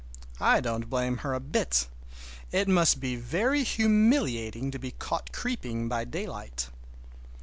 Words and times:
I 0.39 0.61
don't 0.61 0.89
blame 0.89 1.17
her 1.17 1.35
a 1.35 1.39
bit. 1.39 1.87
It 2.51 2.67
must 2.67 2.99
be 2.99 3.15
very 3.17 3.63
humiliating 3.63 4.71
to 4.71 4.79
be 4.79 4.89
caught 4.89 5.31
creeping 5.31 5.87
by 5.89 6.05
daylight! 6.05 6.69